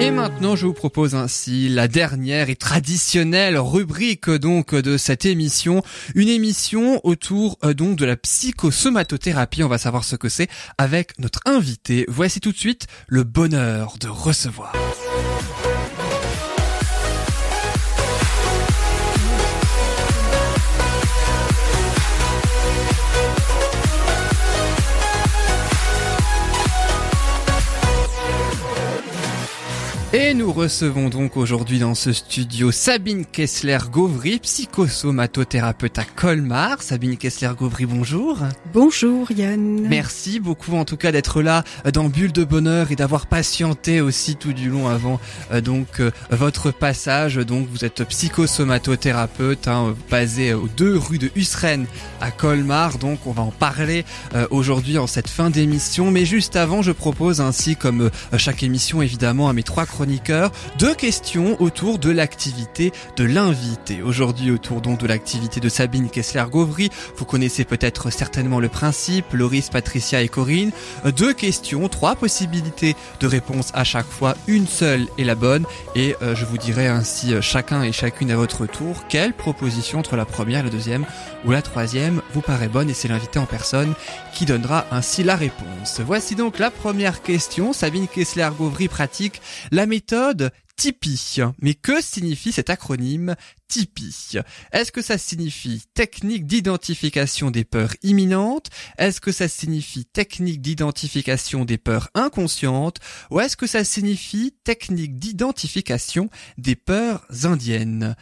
[0.00, 5.82] Et maintenant, je vous propose ainsi la dernière et traditionnelle rubrique donc de cette émission,
[6.14, 9.62] une émission autour euh, donc de la psychosomatothérapie.
[9.62, 12.06] On va savoir ce que c'est avec notre invité.
[12.08, 14.72] Voici tout de suite le bonheur de recevoir.
[30.12, 36.82] Et nous recevons donc aujourd'hui dans ce studio Sabine Kessler-Gauvry, psychosomatothérapeute à Colmar.
[36.82, 38.38] Sabine Kessler-Gauvry, bonjour.
[38.74, 39.86] Bonjour Yann.
[39.88, 44.00] Merci beaucoup en tout cas d'être là euh, dans Bulle de Bonheur et d'avoir patienté
[44.00, 45.20] aussi tout du long avant
[45.52, 47.36] euh, donc euh, votre passage.
[47.36, 51.86] Donc vous êtes psychosomatothérapeute hein, basé aux deux rues de Husren
[52.20, 52.98] à Colmar.
[52.98, 54.04] Donc on va en parler
[54.50, 56.10] aujourd'hui en cette fin d'émission.
[56.10, 59.86] Mais juste avant, je propose ainsi comme chaque émission évidemment à mes trois
[60.78, 64.00] deux questions autour de l'activité de l'invité.
[64.02, 66.88] Aujourd'hui autour donc de l'activité de Sabine Kessler-Gauvry.
[67.16, 70.70] Vous connaissez peut-être certainement le principe, Loris, Patricia et Corinne.
[71.16, 74.36] Deux questions, trois possibilités de réponse à chaque fois.
[74.46, 78.30] Une seule est la bonne et euh, je vous dirai ainsi euh, chacun et chacune
[78.30, 81.04] à votre tour quelle proposition entre la première, la deuxième
[81.44, 83.92] ou la troisième vous paraît bonne et c'est l'invité en personne
[84.32, 86.00] qui donnera ainsi la réponse.
[86.00, 87.72] Voici donc la première question.
[87.72, 91.42] Sabine Kessler-Gauvry pratique la méthode Tipeee.
[91.60, 93.36] Mais que signifie cet acronyme
[93.68, 94.40] Tipeee?
[94.72, 98.70] Est-ce que ça signifie technique d'identification des peurs imminentes?
[98.96, 102.96] Est-ce que ça signifie technique d'identification des peurs inconscientes?
[103.30, 108.16] Ou est-ce que ça signifie technique d'identification des peurs indiennes?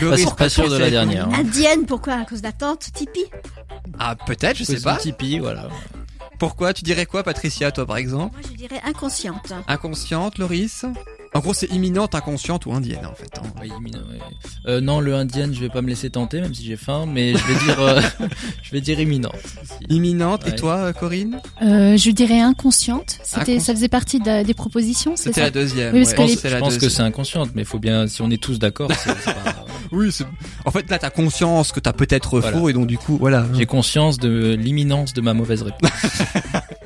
[0.00, 1.28] Pas, pas sûr de la dernière.
[1.28, 1.44] Hein.
[1.44, 2.14] Indienne, pourquoi?
[2.14, 3.30] À cause d'attente Tipeee?
[4.00, 4.96] Ah, peut-être, je sais pas.
[4.96, 5.68] Tipeee, voilà.
[6.40, 6.72] Pourquoi?
[6.72, 8.38] Tu dirais quoi, Patricia, toi, par exemple?
[8.40, 9.52] Moi, je dirais inconsciente.
[9.68, 10.86] Inconsciente, Loris?
[11.34, 13.30] En gros, c'est imminente, inconsciente ou indienne, en fait.
[13.36, 13.42] Hein.
[13.60, 13.70] Oui,
[14.66, 17.34] euh, non, le indienne, je vais pas me laisser tenter, même si j'ai faim, mais
[17.34, 18.00] je vais dire, euh,
[18.62, 19.36] je vais dire imminente.
[19.90, 20.48] Imminente.
[20.48, 21.42] Et toi, Corinne?
[21.60, 23.18] Euh, Je dirais inconsciente.
[23.22, 25.16] C'était, ça faisait partie des propositions.
[25.16, 25.94] C'était la deuxième.
[25.94, 28.42] Oui, parce que je pense que c'est inconsciente, mais il faut bien, si on est
[28.42, 28.90] tous d'accord.
[29.92, 30.16] Oui,
[30.64, 33.46] en fait, là, t'as conscience que t'as peut-être faux, et donc du coup, voilà.
[33.54, 35.90] J'ai conscience de l'imminence de ma mauvaise réponse.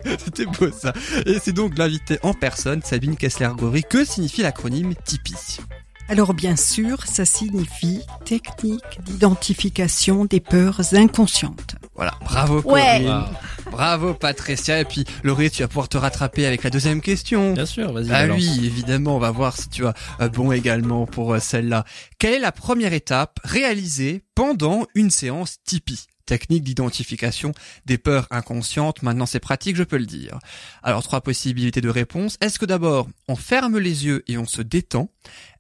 [0.25, 0.93] C'était beau ça.
[1.27, 3.83] Et c'est donc l'invité en personne, Sabine Kessler-Gauvry.
[3.89, 5.61] Que signifie l'acronyme Tipeee?
[6.09, 11.77] Alors bien sûr, ça signifie technique d'identification des peurs inconscientes.
[11.95, 13.25] Voilà, bravo Corinne.
[13.71, 14.81] Bravo Patricia.
[14.81, 17.55] Et puis Laurie, tu vas pouvoir te rattraper avec la deuxième question.
[17.55, 18.11] Bien sûr, vas-y.
[18.13, 21.85] Ah oui, évidemment, on va voir si tu as euh, bon également pour euh, celle-là.
[22.19, 26.07] Quelle est la première étape réalisée pendant une séance Tipeee?
[26.27, 27.53] Technique d'identification
[27.87, 29.03] des peurs inconscientes.
[29.03, 30.39] Maintenant, c'est pratique, je peux le dire.
[30.83, 32.37] Alors, trois possibilités de réponse.
[32.41, 35.09] Est-ce que d'abord, on ferme les yeux et on se détend?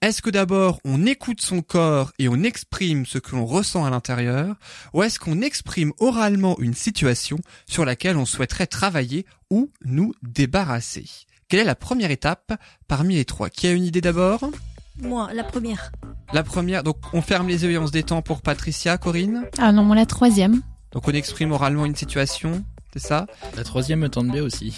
[0.01, 3.91] Est-ce que d'abord, on écoute son corps et on exprime ce que l'on ressent à
[3.91, 4.57] l'intérieur?
[4.93, 11.07] Ou est-ce qu'on exprime oralement une situation sur laquelle on souhaiterait travailler ou nous débarrasser?
[11.49, 12.55] Quelle est la première étape
[12.89, 13.51] parmi les trois?
[13.51, 14.51] Qui a une idée d'abord?
[14.99, 15.93] Moi, la première.
[16.33, 19.73] La première, donc on ferme les yeux et on se détend pour Patricia, Corinne Ah
[19.73, 20.63] non, moi la troisième.
[20.93, 23.27] Donc on exprime oralement une situation, c'est ça?
[23.57, 24.75] La troisième me tente bien aussi.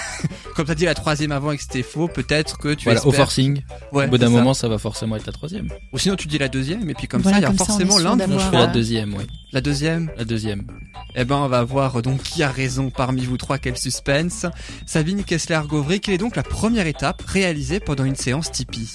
[0.56, 3.12] Comme t'as dit la troisième avant et que c'était faux, peut-être que tu voilà, au
[3.12, 3.62] forcing.
[3.92, 5.68] Ouais, au bout d'un moment, ça va forcément être la troisième.
[5.92, 8.16] Ou sinon tu dis la deuxième et puis comme ça, il y a forcément l'un
[8.16, 8.38] de vous.
[8.38, 9.26] Je fais la deuxième, oui.
[9.52, 10.66] La deuxième La deuxième.
[11.14, 14.46] Eh ben, on va voir donc qui a raison parmi vous trois, quel suspense.
[14.86, 18.92] Sabine Kessler-Gauvry, quelle est donc la première étape réalisée pendant une séance Tipeee?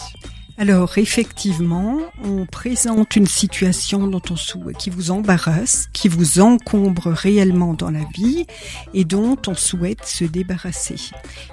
[0.58, 7.08] Alors effectivement, on présente une situation dont on souhaite, qui vous embarrasse, qui vous encombre
[7.08, 8.46] réellement dans la vie
[8.94, 10.96] et dont on souhaite se débarrasser.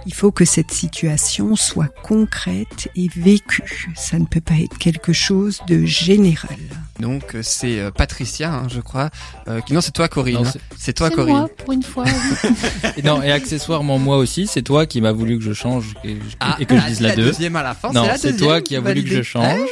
[0.07, 3.93] Il faut que cette situation soit concrète et vécue.
[3.97, 6.59] Ça ne peut pas être quelque chose de général.
[7.01, 9.11] Donc c'est euh, Patricia, hein, je crois.
[9.49, 10.49] Euh, non, c'est toi Corinne.
[10.79, 11.37] C'est toi Corinne.
[11.37, 12.05] Moi, pour une fois.
[12.97, 16.19] et non, et accessoirement moi aussi, c'est toi qui m'as voulu que je change et,
[16.39, 17.93] ah, que je dise la, la deuxième à la fin.
[17.93, 19.69] Non, c'est toi qui as voulu que je change.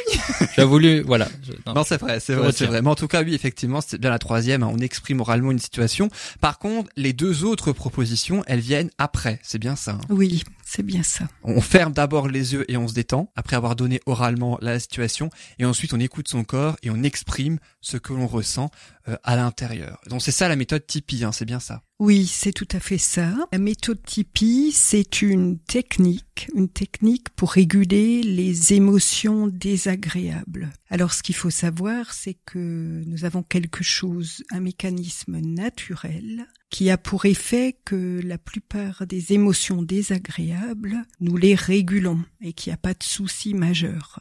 [0.54, 1.28] tu as voulu, voilà.
[1.66, 2.82] non, c'est vrai, c'est vrai, c'est vrai.
[2.82, 4.62] Mais en tout cas, oui, effectivement, c'est bien la troisième.
[4.62, 6.08] Hein, on exprime oralement une situation.
[6.40, 9.38] Par contre, les deux autres propositions, elles viennent après.
[9.42, 9.92] C'est bien ça.
[9.92, 10.06] Hein.
[10.08, 11.26] Oui, c'est bien ça.
[11.42, 15.28] On ferme d'abord les yeux et on se détend après avoir donné oralement la situation
[15.58, 18.70] et ensuite on écoute son corps et on exprime ce que l'on ressent
[19.08, 20.00] euh, à l'intérieur.
[20.08, 21.82] Donc c'est ça la méthode Tipeee, hein, c'est bien ça.
[21.98, 23.34] Oui, c'est tout à fait ça.
[23.50, 30.70] La méthode Tipeee, c'est une technique, une technique pour réguler les émotions désagréables.
[30.88, 36.88] Alors ce qu'il faut savoir, c'est que nous avons quelque chose, un mécanisme naturel qui
[36.88, 42.74] a pour effet que la plupart des émotions désagréables, nous les régulons et qu'il n'y
[42.74, 44.20] a pas de souci majeur.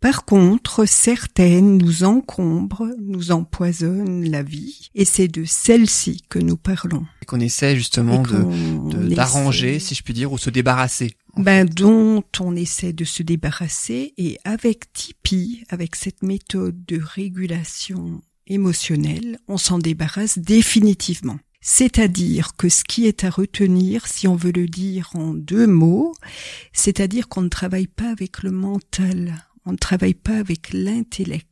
[0.00, 6.56] Par contre, certaines nous encombrent, nous empoisonnent la vie, et c'est de celles-ci que nous
[6.56, 7.04] parlons.
[7.22, 11.14] Et qu'on essaie justement de d'arranger, si je puis dire, ou se débarrasser.
[11.36, 18.22] Ben, dont on essaie de se débarrasser, et avec Tipeee, avec cette méthode de régulation
[18.46, 21.38] émotionnelle, on s'en débarrasse définitivement.
[21.70, 26.14] C'est-à-dire que ce qui est à retenir, si on veut le dire en deux mots,
[26.72, 29.34] c'est-à-dire qu'on ne travaille pas avec le mental,
[29.66, 31.47] on ne travaille pas avec l'intellect.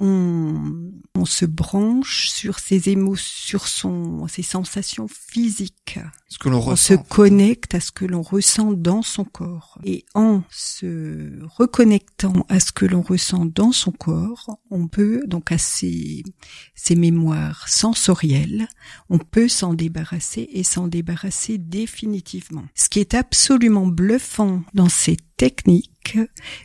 [0.00, 5.98] On, on, se branche sur ses émotions, sur son, ses sensations physiques.
[6.28, 9.78] Ce que l'on On se connecte à ce que l'on ressent dans son corps.
[9.84, 15.52] Et en se reconnectant à ce que l'on ressent dans son corps, on peut, donc
[15.52, 16.22] à ses,
[16.74, 18.68] ses mémoires sensorielles,
[19.08, 22.64] on peut s'en débarrasser et s'en débarrasser définitivement.
[22.74, 26.18] Ce qui est absolument bluffant dans ces techniques,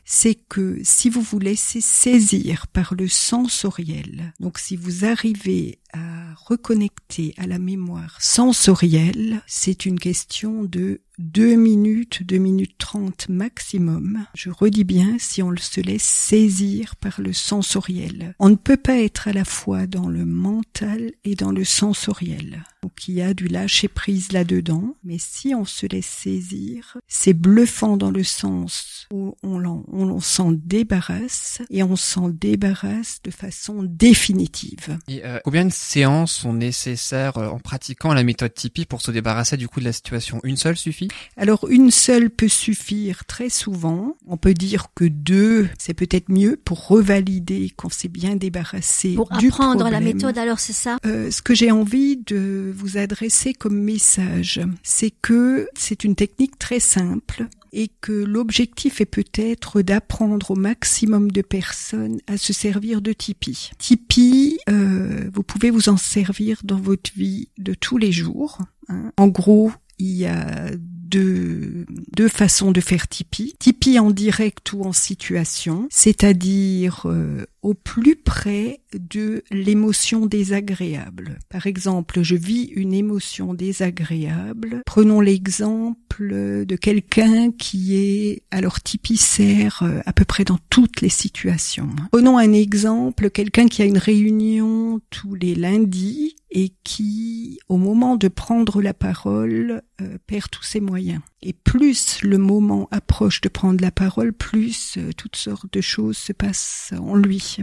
[0.04, 6.34] c'est que si vous vous laissez saisir par le sensoriel, donc si vous arrivez à
[6.36, 14.26] reconnecter à la mémoire sensorielle, c'est une question de deux minutes, deux minutes trente maximum.
[14.34, 18.36] Je redis bien si on se laisse saisir par le sensoriel.
[18.40, 22.64] On ne peut pas être à la fois dans le mental et dans le sensoriel.
[22.84, 27.34] Donc il y a du lâcher prise là-dedans, mais si on se laisse saisir, c'est
[27.34, 35.00] bluffant dans le sens où on, s'en débarrasse et on s'en débarrasse de façon définitive.
[35.10, 35.40] Euh,
[35.86, 39.86] séances sont nécessaires euh, en pratiquant la méthode Tipeee pour se débarrasser du coup de
[39.86, 41.08] la situation Une seule suffit?
[41.38, 44.18] Alors une seule peut suffire très souvent.
[44.28, 49.30] On peut dire que deux, c'est peut-être mieux pour revalider qu'on s'est bien débarrassé pour
[49.38, 50.38] du apprendre la méthode.
[50.38, 50.98] Alors c'est ça?
[51.06, 56.58] Euh, ce que j'ai envie de vous adresser comme message, c'est que c'est une technique
[56.58, 63.02] très simple et que l'objectif est peut-être d'apprendre au maximum de personnes à se servir
[63.02, 63.72] de Tipeee.
[63.78, 68.60] Tipeee, euh, vous pouvez vous en servir dans votre vie de tous les jours.
[68.88, 69.12] Hein.
[69.18, 71.86] En gros, il y a deux,
[72.16, 73.56] deux façons de faire Tipeee.
[73.60, 81.40] Tipeee en direct ou en situation, c'est-à-dire euh, au plus près de l'émotion désagréable.
[81.50, 84.84] Par exemple, je vis une émotion désagréable.
[84.86, 88.78] Prenons l'exemple de quelqu'un qui est, alors
[89.18, 91.90] sert euh, à peu près dans toutes les situations.
[92.12, 98.16] Prenons un exemple, quelqu'un qui a une réunion tous les lundis et qui, au moment
[98.16, 101.22] de prendre la parole, euh, perd tous ses moyens.
[101.42, 106.18] Et plus le moment approche de prendre la parole, plus euh, toutes sortes de choses
[106.18, 107.55] se passent en lui.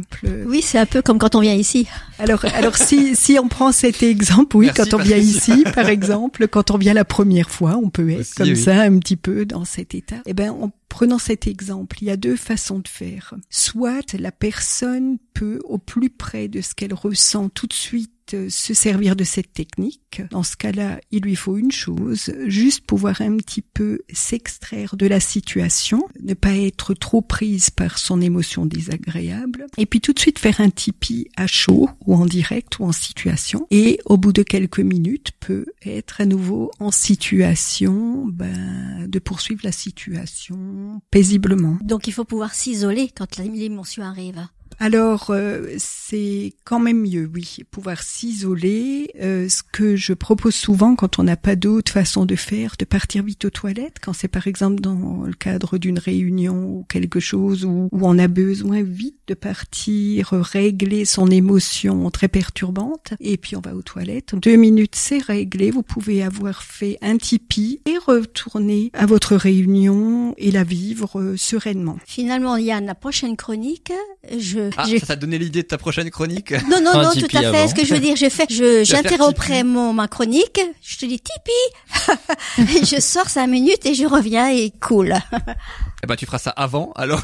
[0.47, 1.87] Oui, c'est un peu comme quand on vient ici.
[2.19, 6.49] Alors, alors si si on prend cet exemple, oui, quand on vient ici, par exemple,
[6.49, 9.65] quand on vient la première fois, on peut être comme ça un petit peu dans
[9.65, 10.17] cet état.
[10.27, 13.35] Eh ben, en prenant cet exemple, il y a deux façons de faire.
[13.49, 18.11] Soit la personne peut, au plus près de ce qu'elle ressent tout de suite,
[18.49, 20.23] se servir de cette technique.
[20.31, 25.07] Dans ce cas-là, il lui faut une chose, juste pouvoir un petit peu s'extraire de
[25.07, 30.19] la situation, ne pas être trop prise par son émotion désagréable, et puis tout de
[30.19, 34.33] suite faire un tipi à chaud ou en direct ou en situation, et au bout
[34.33, 41.79] de quelques minutes peut être à nouveau en situation ben, de poursuivre la situation paisiblement.
[41.83, 44.47] Donc il faut pouvoir s'isoler quand l'émotion arrive.
[44.79, 49.11] Alors, euh, c'est quand même mieux, oui, pouvoir s'isoler.
[49.21, 52.85] Euh, ce que je propose souvent quand on n'a pas d'autre façon de faire, de
[52.85, 57.21] partir vite aux toilettes, quand c'est par exemple dans le cadre d'une réunion ou quelque
[57.21, 63.37] chose où, où, on a besoin vite de partir régler son émotion très perturbante, et
[63.37, 64.35] puis on va aux toilettes.
[64.35, 65.71] Deux minutes, c'est réglé.
[65.71, 71.37] Vous pouvez avoir fait un tipi et retourner à votre réunion et la vivre euh,
[71.37, 71.99] sereinement.
[72.07, 73.93] Finalement, il y a la prochaine chronique.
[74.39, 77.53] Je ah, ça t'a donné l'idée de ta prochaine chronique Non, non, non, tout à
[77.53, 77.69] fait.
[77.69, 81.21] Ce que je veux dire, je fais, je, j'interromprai mon, ma chronique, je te dis
[81.21, 85.15] Tipeee, je sors cinq minutes et je reviens et cool.
[86.05, 87.23] Eh ben, tu feras ça avant, alors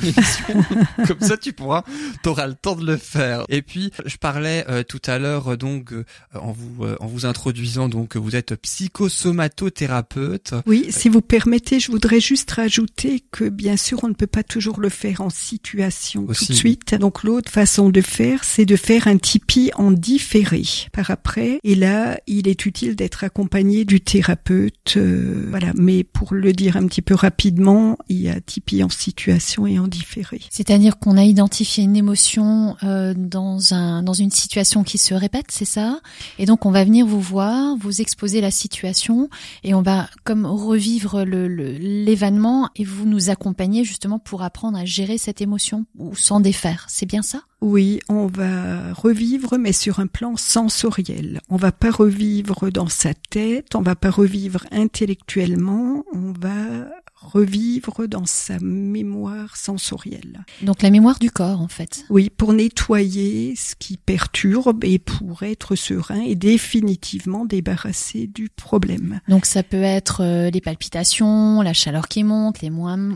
[1.08, 1.82] Comme ça, tu pourras,
[2.22, 3.44] t'auras le temps de le faire.
[3.48, 6.04] Et puis, je parlais euh, tout à l'heure, euh, donc, euh,
[6.34, 10.54] en vous, en vous introduisant, donc, vous êtes psychosomatothérapeute.
[10.66, 14.44] Oui, si vous permettez, je voudrais juste rajouter que, bien sûr, on ne peut pas
[14.44, 16.94] toujours le faire en situation tout de suite.
[16.94, 21.58] Donc, l'autre façon de faire, c'est de faire un Tipeee en différé par après.
[21.64, 24.96] Et là, il est utile d'être accompagné du thérapeute.
[24.96, 25.72] Euh, voilà.
[25.74, 29.78] Mais pour le dire un petit peu rapidement, il y a Tipeee en situation et
[29.78, 30.40] en différé.
[30.50, 35.46] C'est-à-dire qu'on a identifié une émotion euh, dans un dans une situation qui se répète,
[35.50, 36.00] c'est ça?
[36.38, 39.28] Et donc on va venir vous voir, vous exposer la situation
[39.64, 44.84] et on va comme revivre le l'événement et vous nous accompagner justement pour apprendre à
[44.84, 46.86] gérer cette émotion ou s'en défaire.
[46.88, 47.42] C'est bien ça?
[47.60, 51.40] Oui, on va revivre, mais sur un plan sensoriel.
[51.48, 56.88] On va pas revivre dans sa tête, on va pas revivre intellectuellement, on va
[57.20, 60.44] revivre dans sa mémoire sensorielle.
[60.62, 62.04] Donc la mémoire du corps, en fait.
[62.10, 69.20] Oui, pour nettoyer ce qui perturbe et pour être serein et définitivement débarrasser du problème.
[69.28, 72.70] Donc ça peut être euh, les palpitations, la chaleur qui monte, les,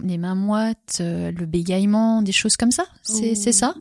[0.04, 2.84] les mains moites, euh, le bégaiement, des choses comme ça.
[3.02, 3.74] C'est ça?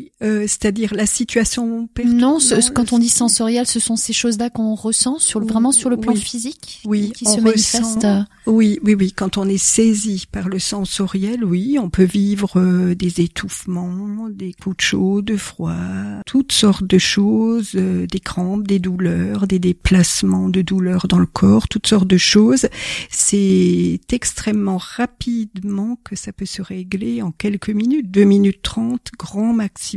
[0.00, 2.38] Oui, euh, c'est-à-dire la situation Non,
[2.74, 5.96] quand on dit sensoriel, ce sont ces choses-là qu'on ressent sur le, vraiment sur le
[5.96, 8.04] plan physique, oui, qui se manifestent.
[8.04, 8.22] Euh.
[8.46, 9.12] Oui, oui, oui.
[9.12, 14.52] Quand on est saisi par le sensoriel, oui, on peut vivre euh, des étouffements, des
[14.52, 15.74] coups de chaud, de froid,
[16.26, 21.26] toutes sortes de choses, euh, des crampes, des douleurs, des déplacements de douleurs dans le
[21.26, 22.68] corps, toutes sortes de choses.
[23.10, 29.52] C'est extrêmement rapidement que ça peut se régler en quelques minutes, deux minutes trente, grand
[29.52, 29.89] maximum.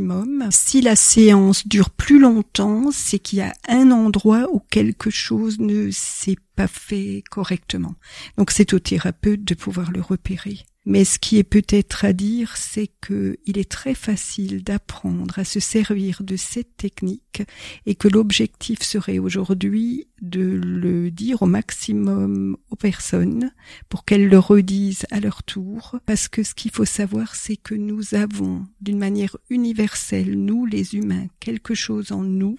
[0.50, 5.58] Si la séance dure plus longtemps, c'est qu'il y a un endroit où quelque chose
[5.58, 7.94] ne s'est pas fait correctement.
[8.36, 10.58] Donc c'est au thérapeute de pouvoir le repérer.
[10.86, 15.44] Mais ce qui est peut-être à dire, c'est que il est très facile d'apprendre à
[15.44, 17.42] se servir de cette technique
[17.86, 23.50] et que l'objectif serait aujourd'hui de le dire au maximum aux personnes
[23.88, 25.96] pour qu'elles le redisent à leur tour.
[26.04, 30.96] Parce que ce qu'il faut savoir, c'est que nous avons d'une manière universelle, nous les
[30.96, 32.58] humains, quelque chose en nous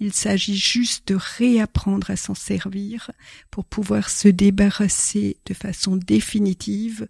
[0.00, 3.10] il s'agit juste de réapprendre à s'en servir
[3.50, 7.06] pour pouvoir se débarrasser de façon définitive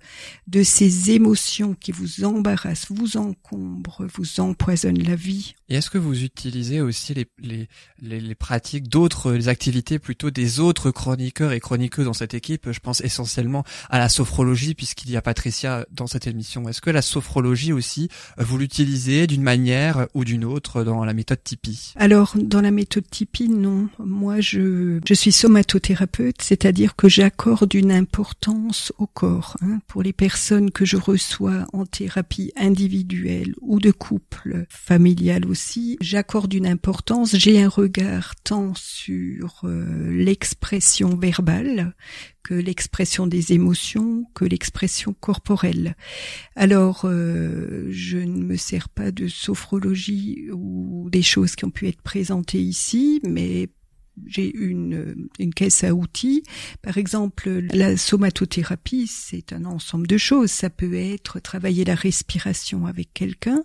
[0.47, 5.55] de ces émotions qui vous embarrassent, vous encombrent, vous empoisonnent la vie.
[5.69, 7.69] Et est-ce que vous utilisez aussi les, les,
[8.21, 12.73] les, pratiques d'autres, les activités plutôt des autres chroniqueurs et chroniqueuses dans cette équipe?
[12.73, 16.69] Je pense essentiellement à la sophrologie puisqu'il y a Patricia dans cette émission.
[16.69, 21.43] Est-ce que la sophrologie aussi, vous l'utilisez d'une manière ou d'une autre dans la méthode
[21.43, 21.93] Tipeee?
[21.97, 23.89] Alors, dans la méthode Tipeee, non.
[23.99, 29.57] Moi, je, je suis somatothérapeute, c'est-à-dire que j'accorde une importance au corps.
[29.63, 29.81] Hein.
[29.87, 36.53] Pour les personnes que je reçois en thérapie individuelle ou de couple, familial aussi, j'accorde
[36.53, 37.37] une importance.
[37.37, 41.95] J'ai un regard tant sur euh, l'expression verbale
[42.43, 45.97] que l'expression des émotions, que l'expression corporelle.
[46.57, 51.89] Alors, euh, je ne me sers pas de sophrologie ou des choses qui ont pu
[51.89, 53.69] être présentées ici, mais
[54.27, 56.43] j'ai une, une caisse à outils.
[56.83, 60.51] Par exemple, la somatothérapie, c'est un ensemble de choses.
[60.51, 63.63] Ça peut être travailler la respiration avec quelqu'un,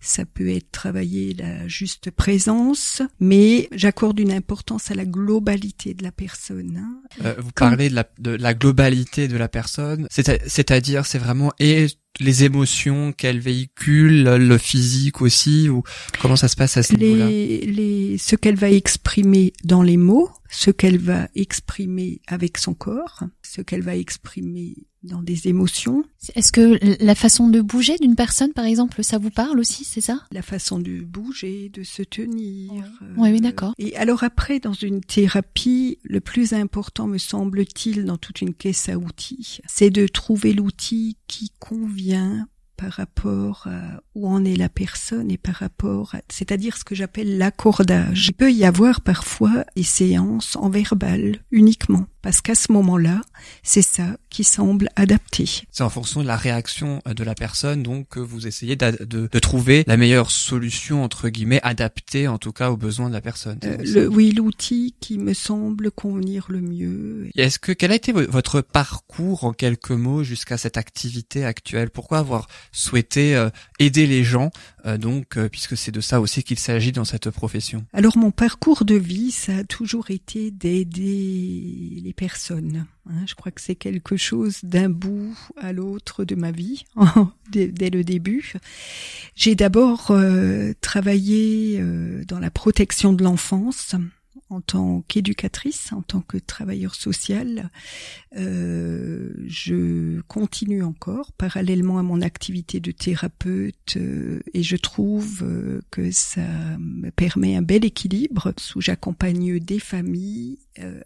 [0.00, 6.02] ça peut être travailler la juste présence, mais j'accorde une importance à la globalité de
[6.02, 6.76] la personne.
[6.76, 7.02] Hein.
[7.24, 11.86] Euh, vous parlez de la, de la globalité de la personne, c'est-à-dire c'est vraiment et
[12.20, 15.82] les émotions qu'elle véhicule, le physique aussi, ou
[16.20, 17.28] comment ça se passe à ce niveau-là
[18.18, 23.62] Ce qu'elle va exprimer dans les mots, ce qu'elle va exprimer avec son corps, ce
[23.62, 26.04] qu'elle va exprimer dans des émotions.
[26.34, 30.00] Est-ce que la façon de bouger d'une personne, par exemple, ça vous parle aussi, c'est
[30.00, 30.20] ça?
[30.32, 32.84] La façon de bouger, de se tenir.
[33.16, 33.74] oui, oui, d'accord.
[33.78, 38.88] Et alors après, dans une thérapie, le plus important, me semble-t-il, dans toute une caisse
[38.88, 44.68] à outils, c'est de trouver l'outil qui convient par rapport à où en est la
[44.68, 48.28] personne et par rapport à, c'est-à-dire ce que j'appelle l'accordage.
[48.28, 53.20] Il peut y avoir parfois des séances en verbal uniquement parce qu'à ce moment-là,
[53.62, 55.48] c'est ça qui semble adapté.
[55.70, 59.38] C'est en fonction de la réaction de la personne, donc que vous essayez de, de,
[59.38, 63.58] trouver la meilleure solution entre guillemets adaptée en tout cas aux besoins de la personne.
[63.64, 67.30] Euh, le, oui, l'outil qui me semble convenir le mieux.
[67.36, 71.90] Est-ce que quel a été votre parcours en quelques mots jusqu'à cette activité actuelle?
[71.90, 73.48] Pourquoi avoir souhaité euh,
[73.78, 74.50] aider les gens
[74.86, 77.84] euh, donc puisque c'est de ça aussi qu'il s'agit dans cette profession?
[77.92, 82.86] Alors mon parcours de vie, ça a toujours été d'aider les personnes.
[83.08, 83.24] Hein.
[83.26, 86.84] Je crois que c'est quelque chose d'un bout à l'autre de ma vie,
[87.50, 88.54] dès, le début.
[89.34, 93.94] J'ai d'abord euh, travaillé euh, dans la protection de l'enfance
[94.50, 97.70] en tant qu'éducatrice, en tant que travailleur social.
[98.36, 105.80] Euh, je continue encore parallèlement à mon activité de thérapeute euh, et je trouve euh,
[105.90, 106.40] que ça
[106.78, 110.58] me permet un bel équilibre où j'accompagne des familles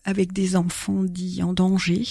[0.05, 2.05] avec des enfants dits en danger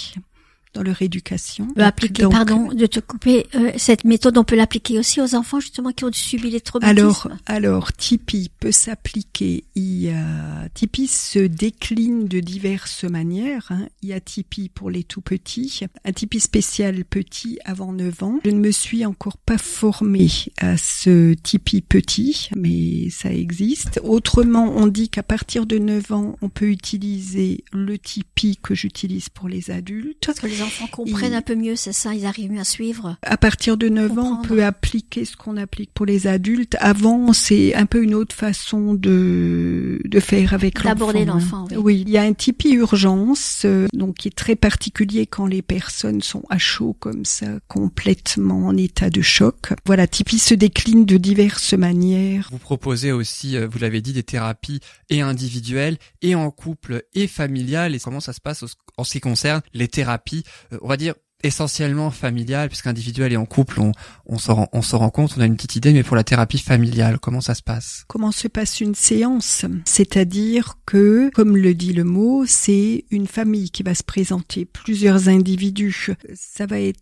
[0.73, 1.67] dans leur éducation.
[1.69, 5.35] On peut appliquer, pardon de te couper, euh, cette méthode, on peut l'appliquer aussi aux
[5.35, 6.99] enfants justement qui ont subi les traumatismes.
[6.99, 9.63] Alors, alors Tipeee peut s'appliquer.
[9.77, 13.67] A, Tipeee se décline de diverses manières.
[13.69, 13.87] Hein.
[14.01, 18.39] Il y a Tipeee pour les tout petits, un Tipeee spécial petit avant 9 ans.
[18.45, 23.99] Je ne me suis encore pas formée à ce Tipeee petit, mais ça existe.
[24.03, 29.29] Autrement, on dit qu'à partir de 9 ans, on peut utiliser le Tipeee que j'utilise
[29.29, 32.65] pour les adultes les enfants comprennent un peu mieux, c'est ça, ils arrivent mieux à
[32.65, 33.17] suivre.
[33.21, 36.75] À partir de 9 ans, on peut appliquer ce qu'on applique pour les adultes.
[36.79, 40.89] Avant, c'est un peu une autre façon de, de faire avec l'enfant.
[40.89, 41.77] D'aborder l'enfant, oui.
[41.77, 42.03] oui.
[42.05, 46.21] il y a un Tipeee urgence, euh, donc qui est très particulier quand les personnes
[46.21, 49.73] sont à chaud comme ça, complètement en état de choc.
[49.85, 52.49] Voilà, Tipeee se décline de diverses manières.
[52.51, 57.27] Vous proposez aussi, euh, vous l'avez dit, des thérapies et individuelles, et en couple, et
[57.27, 57.95] familiales.
[57.95, 58.63] Et comment ça se passe
[58.97, 60.43] en ce qui concerne les thérapies
[60.81, 63.91] on va dire essentiellement familiale, puisqu'individuel et en couple, on,
[64.25, 66.59] on s'en rend, on rend compte, on a une petite idée, mais pour la thérapie
[66.59, 68.03] familiale, comment ça se passe?
[68.07, 69.65] Comment se passe une séance?
[69.85, 75.29] C'est-à-dire que, comme le dit le mot, c'est une famille qui va se présenter, plusieurs
[75.29, 76.09] individus.
[76.35, 77.01] Ça va être